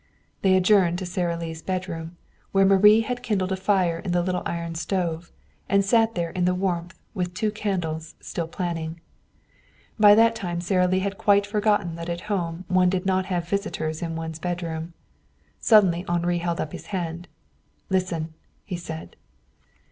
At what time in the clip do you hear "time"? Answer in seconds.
10.33-10.59